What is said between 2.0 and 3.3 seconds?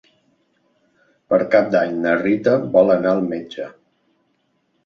na Rita vol anar al